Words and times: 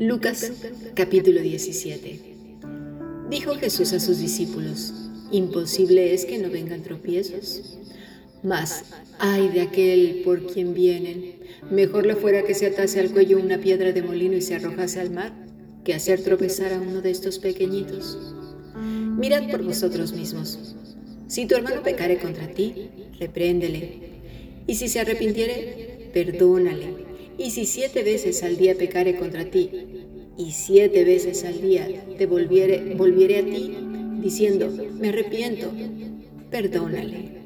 Lucas 0.00 0.50
capítulo 0.94 1.42
17 1.42 2.20
Dijo 3.28 3.54
Jesús 3.56 3.92
a 3.92 4.00
sus 4.00 4.18
discípulos, 4.18 4.94
imposible 5.30 6.14
es 6.14 6.24
que 6.24 6.38
no 6.38 6.48
vengan 6.48 6.82
tropiezos. 6.82 7.76
Mas, 8.42 8.84
ay 9.18 9.48
de 9.48 9.60
aquel 9.60 10.22
por 10.24 10.46
quien 10.46 10.72
vienen, 10.72 11.34
mejor 11.70 12.06
le 12.06 12.16
fuera 12.16 12.44
que 12.44 12.54
se 12.54 12.68
atase 12.68 12.98
al 12.98 13.10
cuello 13.10 13.38
una 13.38 13.58
piedra 13.58 13.92
de 13.92 14.02
molino 14.02 14.38
y 14.38 14.40
se 14.40 14.54
arrojase 14.54 15.00
al 15.00 15.10
mar, 15.10 15.34
que 15.84 15.92
hacer 15.92 16.22
tropezar 16.22 16.72
a 16.72 16.80
uno 16.80 17.02
de 17.02 17.10
estos 17.10 17.38
pequeñitos. 17.38 18.34
Mirad 19.18 19.50
por 19.50 19.62
vosotros 19.62 20.14
mismos. 20.14 20.76
Si 21.28 21.44
tu 21.44 21.56
hermano 21.56 21.82
pecare 21.82 22.16
contra 22.16 22.48
ti, 22.48 22.88
repréndele. 23.18 23.98
Y 24.66 24.76
si 24.76 24.88
se 24.88 25.00
arrepintiere, 25.00 26.08
perdónale. 26.14 27.09
Y 27.40 27.52
si 27.52 27.64
siete 27.64 28.02
veces 28.02 28.42
al 28.42 28.58
día 28.58 28.76
pecare 28.76 29.16
contra 29.16 29.46
ti, 29.46 29.70
y 30.36 30.50
siete 30.50 31.04
veces 31.04 31.42
al 31.44 31.62
día 31.62 31.88
te 32.18 32.26
volviere, 32.26 32.94
volviere 32.94 33.38
a 33.38 33.44
ti, 33.46 33.74
diciendo, 34.20 34.70
me 35.00 35.08
arrepiento, 35.08 35.72
perdónale. 36.50 37.40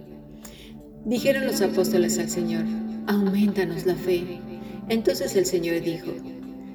Dijeron 1.05 1.47
los 1.47 1.61
apóstoles 1.61 2.19
al 2.19 2.29
Señor, 2.29 2.65
aumentanos 3.07 3.87
la 3.87 3.95
fe. 3.95 4.25
Entonces 4.89 5.37
el 5.37 5.47
Señor 5.47 5.81
dijo, 5.81 6.11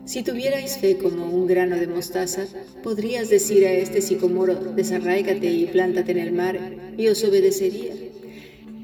si 0.06 0.24
tuvierais 0.24 0.78
fe 0.78 0.96
como 0.96 1.26
un 1.26 1.46
grano 1.46 1.76
de 1.76 1.88
mostaza, 1.88 2.46
podrías 2.84 3.30
decir 3.30 3.66
a 3.66 3.74
este 3.74 4.00
sicomoro, 4.00 4.56
desarráigate 4.56 5.52
y 5.52 5.66
plántate 5.66 6.14
en 6.14 6.20
el 6.20 6.32
mar, 6.32 6.58
y 6.98 7.08
os 7.08 7.22
obedecería. 7.26 7.96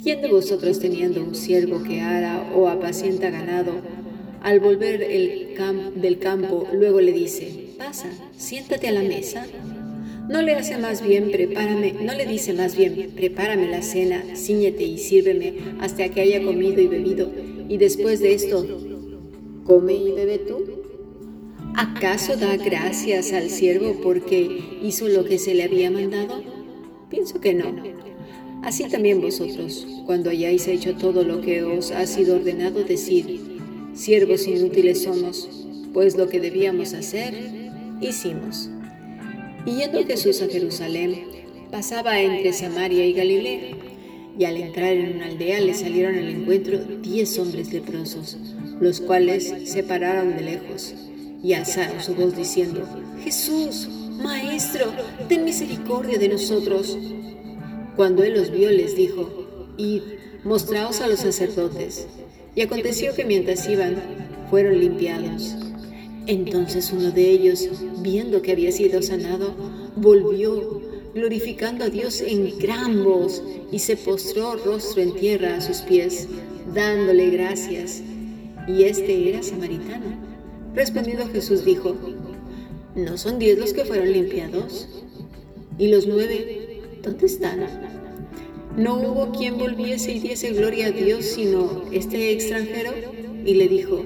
¿Quién 0.03 0.21
de 0.21 0.27
vosotros 0.27 0.79
teniendo 0.79 1.23
un 1.23 1.35
siervo 1.35 1.81
que 1.81 2.01
ara 2.01 2.51
o 2.53 2.67
apacienta 2.67 3.29
ganado, 3.29 3.94
al 4.45 4.59
volver 4.59 5.01
el 5.01 5.55
del 5.95 6.19
campo, 6.19 6.67
luego 6.71 7.01
le 7.01 7.11
dice, 7.11 7.73
pasa, 7.79 8.11
siéntate 8.37 8.87
a 8.87 8.91
la 8.91 9.01
mesa. 9.01 9.47
No 10.29 10.43
le 10.43 10.53
hace 10.53 10.77
más 10.77 11.01
bien, 11.01 11.31
prepárame, 11.31 11.93
no 11.93 12.13
le 12.13 12.27
dice 12.27 12.53
más 12.53 12.77
bien, 12.77 13.13
prepárame 13.15 13.67
la 13.67 13.81
cena, 13.81 14.23
ciñete 14.35 14.83
y 14.83 14.99
sírveme 14.99 15.55
hasta 15.79 16.09
que 16.09 16.21
haya 16.21 16.43
comido 16.43 16.79
y 16.79 16.85
bebido, 16.85 17.31
y 17.67 17.77
después 17.77 18.19
de 18.19 18.35
esto, 18.35 18.67
come 19.63 19.95
y 19.95 20.11
bebe 20.11 20.37
tú. 20.37 20.63
¿Acaso 21.75 22.37
da 22.37 22.55
gracias 22.55 23.33
al 23.33 23.49
siervo 23.49 23.99
porque 24.03 24.61
hizo 24.83 25.07
lo 25.07 25.25
que 25.25 25.39
se 25.39 25.55
le 25.55 25.63
había 25.63 25.89
mandado? 25.89 26.43
Pienso 27.09 27.41
que 27.41 27.55
no. 27.55 27.75
Así 28.61 28.83
también 28.83 29.21
vosotros, 29.21 29.87
cuando 30.05 30.29
hayáis 30.29 30.67
hecho 30.67 30.95
todo 30.95 31.23
lo 31.23 31.41
que 31.41 31.63
os 31.63 31.89
ha 31.89 32.05
sido 32.05 32.35
ordenado, 32.35 32.83
decir, 32.83 33.54
Siervos 33.95 34.45
inútiles 34.45 35.03
somos, 35.03 35.49
pues 35.93 36.17
lo 36.17 36.27
que 36.27 36.41
debíamos 36.41 36.93
hacer, 36.93 37.33
hicimos. 38.01 38.69
Y 39.65 39.77
yendo 39.77 40.05
Jesús 40.05 40.41
a 40.41 40.47
Jerusalén, 40.47 41.23
pasaba 41.71 42.19
entre 42.19 42.51
Samaria 42.51 43.05
y 43.05 43.13
Galilea, 43.13 43.77
y 44.37 44.43
al 44.43 44.57
entrar 44.57 44.91
en 44.91 45.15
una 45.15 45.27
aldea 45.27 45.61
le 45.61 45.73
salieron 45.73 46.15
al 46.15 46.27
encuentro 46.27 46.77
diez 47.01 47.39
hombres 47.39 47.71
leprosos, 47.71 48.37
los 48.81 48.99
cuales 48.99 49.53
se 49.63 49.81
pararon 49.81 50.35
de 50.35 50.41
lejos 50.41 50.93
y 51.41 51.53
alzaron 51.53 52.01
su 52.03 52.15
voz 52.15 52.35
diciendo, 52.35 52.85
Jesús, 53.23 53.87
Maestro, 54.21 54.91
ten 55.29 55.45
misericordia 55.45 56.17
de 56.17 56.27
nosotros. 56.27 56.97
Cuando 57.95 58.23
él 58.23 58.33
los 58.33 58.51
vio, 58.51 58.69
les 58.71 58.95
dijo, 58.95 59.73
Id, 59.77 60.01
mostraos 60.43 60.99
a 60.99 61.07
los 61.07 61.21
sacerdotes. 61.21 62.07
Y 62.55 62.61
aconteció 62.61 63.13
que 63.13 63.25
mientras 63.25 63.67
iban, 63.69 63.95
fueron 64.49 64.79
limpiados. 64.79 65.55
Entonces 66.25 66.91
uno 66.91 67.11
de 67.11 67.29
ellos, 67.29 67.69
viendo 67.99 68.41
que 68.41 68.53
había 68.53 68.71
sido 68.71 69.01
sanado, 69.01 69.53
volvió, 69.95 70.81
glorificando 71.13 71.85
a 71.85 71.89
Dios 71.89 72.21
en 72.21 72.57
gran 72.57 73.03
voz, 73.03 73.43
y 73.71 73.79
se 73.79 73.97
postró 73.97 74.55
rostro 74.55 75.01
en 75.01 75.13
tierra 75.13 75.57
a 75.57 75.61
sus 75.61 75.79
pies, 75.79 76.27
dándole 76.73 77.29
gracias. 77.29 78.01
Y 78.67 78.83
este 78.83 79.29
era 79.29 79.43
samaritano. 79.43 80.17
Respondiendo 80.73 81.27
Jesús 81.27 81.63
dijo, 81.63 81.95
¿no 82.95 83.17
son 83.17 83.37
diez 83.37 83.59
los 83.59 83.73
que 83.73 83.85
fueron 83.85 84.11
limpiados? 84.11 84.87
¿Y 85.77 85.89
los 85.89 86.07
nueve, 86.07 86.81
dónde 87.03 87.25
están? 87.25 87.59
No 88.77 88.95
hubo 88.95 89.31
quien 89.31 89.57
volviese 89.57 90.11
y 90.11 90.19
diese 90.19 90.51
gloria 90.51 90.87
a 90.87 90.91
Dios 90.91 91.23
sino 91.23 91.83
este 91.93 92.33
extranjero 92.33 92.91
y 93.45 93.53
le 93.53 93.69
dijo, 93.69 94.03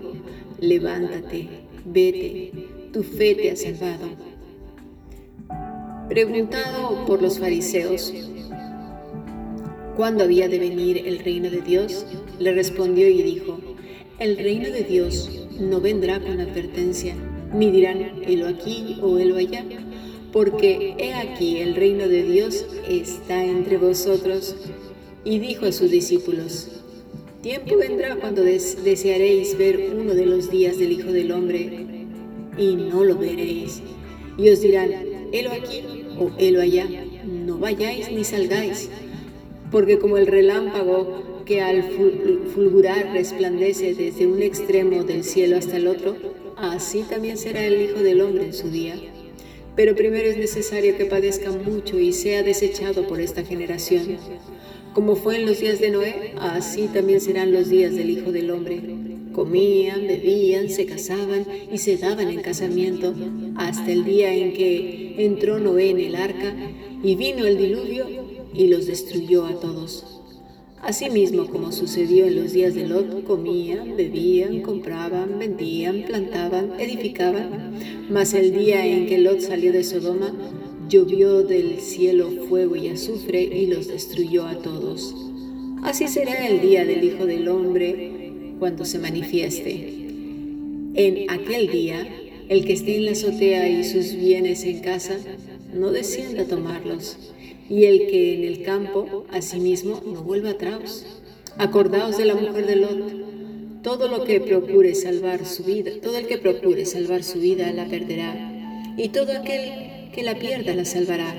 levántate, 0.60 1.48
vete, 1.86 2.52
tu 2.94 3.02
fe 3.02 3.34
te 3.34 3.50
ha 3.50 3.56
salvado. 3.56 4.10
Preguntado 6.08 7.04
por 7.08 7.20
los 7.20 7.40
fariseos, 7.40 8.14
¿cuándo 9.96 10.26
había 10.26 10.48
de 10.48 10.60
venir 10.60 11.02
el 11.04 11.18
reino 11.18 11.50
de 11.50 11.62
Dios? 11.62 12.06
Le 12.38 12.54
respondió 12.54 13.10
y 13.10 13.24
dijo, 13.24 13.58
el 14.20 14.38
reino 14.38 14.70
de 14.70 14.84
Dios 14.84 15.48
no 15.60 15.82
vendrá 15.82 16.20
con 16.20 16.40
advertencia, 16.40 17.16
ni 17.56 17.72
dirán, 17.72 18.22
helo 18.24 18.48
aquí 18.48 19.00
o 19.02 19.18
helo 19.18 19.38
allá 19.38 19.66
porque 20.32 20.96
he 20.98 21.14
aquí 21.14 21.58
el 21.58 21.76
reino 21.76 22.08
de 22.08 22.24
Dios 22.24 22.66
está 22.88 23.44
entre 23.44 23.78
vosotros. 23.78 24.56
Y 25.26 25.40
dijo 25.40 25.66
a 25.66 25.72
sus 25.72 25.92
discípulos, 25.92 26.70
tiempo 27.42 27.78
vendrá 27.78 28.16
cuando 28.16 28.42
desearéis 28.42 29.58
ver 29.58 29.94
uno 29.98 30.14
de 30.14 30.26
los 30.26 30.50
días 30.50 30.78
del 30.78 30.94
Hijo 30.94 31.12
del 31.12 31.32
Hombre, 31.32 31.86
y 32.58 32.76
no 32.76 33.04
lo 33.04 33.16
veréis. 33.16 33.82
Y 34.38 34.50
os 34.50 34.62
dirán, 34.62 34.92
helo 35.32 35.52
aquí 35.52 35.84
o 36.18 36.32
helo 36.38 36.62
allá, 36.62 36.88
no 37.26 37.58
vayáis 37.58 38.12
ni 38.12 38.24
salgáis, 38.24 38.90
porque 39.72 40.00
como 40.00 40.18
el 40.18 40.28
relámpago 40.28 41.44
que 41.46 41.62
al 41.62 41.84
fulgurar 42.54 43.12
resplandece 43.14 43.94
desde 43.94 44.28
un 44.28 44.42
extremo 44.42 45.04
del 45.04 45.24
cielo 45.24 45.58
hasta 45.58 45.78
el 45.78 45.88
otro, 45.88 46.16
así 46.58 47.04
también 47.10 47.38
será 47.38 47.66
el 47.66 47.82
Hijo 47.82 48.00
del 48.02 48.22
Hombre 48.22 48.46
en 48.46 48.54
su 48.54 48.70
día. 48.70 48.96
Pero 49.80 49.96
primero 49.96 50.28
es 50.30 50.36
necesario 50.36 50.98
que 50.98 51.06
padezca 51.06 51.52
mucho 51.52 51.98
y 52.02 52.12
sea 52.12 52.44
desechado 52.44 53.08
por 53.08 53.22
esta 53.22 53.46
generación. 53.46 54.18
Como 54.94 55.16
fue 55.16 55.38
en 55.38 55.46
los 55.46 55.62
días 55.62 55.80
de 55.80 55.90
Noé, 55.90 56.34
así 56.38 56.90
también 56.94 57.22
serán 57.22 57.54
los 57.54 57.70
días 57.70 57.96
del 57.96 58.10
Hijo 58.10 58.34
del 58.34 58.52
Hombre. 58.52 58.82
Comían, 59.32 60.06
bebían, 60.06 60.70
se 60.70 60.86
casaban 60.86 61.48
y 61.72 61.78
se 61.78 61.96
daban 61.96 62.28
en 62.28 62.42
casamiento 62.42 63.16
hasta 63.56 63.90
el 63.90 64.04
día 64.04 64.34
en 64.34 64.52
que 64.52 65.16
entró 65.24 65.60
Noé 65.60 65.92
en 65.92 66.00
el 66.02 66.16
arca 66.18 66.54
y 67.02 67.16
vino 67.16 67.48
el 67.48 67.58
diluvio 67.58 68.06
y 68.54 68.68
los 68.68 68.86
destruyó 68.86 69.46
a 69.46 69.62
todos. 69.62 70.19
Asimismo, 70.82 71.48
como 71.48 71.72
sucedió 71.72 72.26
en 72.26 72.42
los 72.42 72.54
días 72.54 72.74
de 72.74 72.88
Lot, 72.88 73.24
comían, 73.26 73.98
bebían, 73.98 74.62
compraban, 74.62 75.38
vendían, 75.38 76.04
plantaban, 76.04 76.80
edificaban. 76.80 77.74
Mas 78.10 78.34
el 78.34 78.58
día 78.58 78.86
en 78.86 79.06
que 79.06 79.18
Lot 79.18 79.42
salió 79.42 79.74
de 79.74 79.84
Sodoma, 79.84 80.34
llovió 80.88 81.44
del 81.44 81.80
cielo 81.80 82.30
fuego 82.48 82.76
y 82.76 82.88
azufre 82.88 83.44
y 83.44 83.68
los 83.68 83.88
destruyó 83.88 84.46
a 84.46 84.56
todos. 84.62 85.16
Así 85.84 86.08
será 86.08 86.48
el 86.48 86.62
día 86.62 86.86
del 86.86 87.04
Hijo 87.04 87.26
del 87.26 87.48
Hombre 87.48 88.32
cuando 88.58 88.86
se 88.86 89.00
manifieste. 89.00 90.08
En 90.96 91.30
aquel 91.30 91.70
día, 91.70 92.08
el 92.48 92.66
que 92.66 92.74
esté 92.74 92.96
en 92.96 93.06
la 93.06 93.12
azotea 93.12 93.70
y 93.70 93.84
sus 93.84 94.16
bienes 94.16 94.64
en 94.64 94.80
casa, 94.80 95.18
no 95.74 95.92
descienda 95.92 96.44
a 96.44 96.46
tomarlos 96.46 97.34
y 97.70 97.86
el 97.86 98.08
que 98.08 98.34
en 98.34 98.44
el 98.44 98.64
campo, 98.64 99.26
asimismo, 99.32 100.02
no 100.06 100.24
vuelva 100.24 100.52
atrás. 100.52 101.06
Acordaos 101.58 102.18
de 102.18 102.26
la 102.26 102.36
mujer 102.36 102.66
de 102.66 102.76
Lot. 102.76 103.82
Todo 103.84 104.08
lo 104.08 104.26
que 104.26 104.42
procure 104.42 104.96
salvar 104.96 105.46
su 105.46 105.64
vida, 105.64 105.92
todo 106.02 106.18
el 106.18 106.28
que 106.28 106.38
procure 106.38 106.86
salvar 106.86 107.24
su 107.24 107.40
vida 107.40 107.72
la 107.72 107.88
perderá, 107.88 108.94
y 108.98 109.10
todo 109.10 109.32
aquel 109.32 110.12
que 110.12 110.24
la 110.24 110.38
pierda 110.38 110.76
la 110.76 110.84
salvará. 110.84 111.34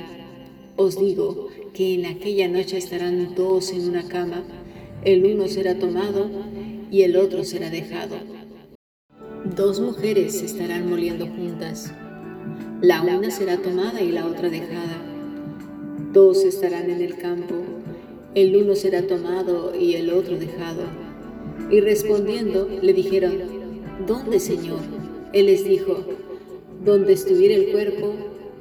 Os 0.77 0.99
digo 0.99 1.49
que 1.75 1.95
en 1.95 2.07
aquella 2.07 2.49
noche 2.49 2.79
estarán 2.79 3.35
dos 3.35 3.73
en 3.73 3.89
una 3.89 4.09
cama, 4.09 4.43
el 5.05 5.25
uno 5.27 5.49
será 5.49 5.79
tomado 5.79 6.31
y 6.91 7.03
el 7.03 7.17
otro 7.17 7.45
será 7.45 7.69
dejado. 7.69 8.17
Dos 9.57 9.81
mujeres 9.81 10.43
estarán 10.43 10.89
moliendo 10.89 11.27
juntas, 11.27 11.93
la 12.83 13.03
una 13.03 13.31
será 13.31 13.59
tomada 13.59 14.01
y 14.01 14.11
la 14.11 14.27
otra 14.27 14.49
dejada. 14.49 15.03
Dos 16.13 16.45
estarán 16.45 16.91
en 16.91 17.03
el 17.03 17.17
campo, 17.17 17.57
el 18.35 18.57
uno 18.57 18.75
será 18.75 19.07
tomado 19.07 19.77
y 19.79 19.97
el 19.97 20.11
otro 20.11 20.39
dejado. 20.39 20.85
Y 21.71 21.81
respondiendo 21.81 22.69
le 22.81 22.95
dijeron, 22.95 23.35
¿dónde, 24.07 24.41
Señor? 24.41 24.81
Él 25.35 25.47
les 25.47 25.65
dijo, 25.65 26.05
donde 26.83 27.13
estuviera 27.13 27.55
el 27.55 27.71
cuerpo, 27.71 28.15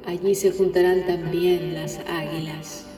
allí 0.04 0.34
se 0.34 0.52
juntarán 0.52 1.06
también 1.06 1.72
las 1.72 1.98
águilas. 2.00 2.89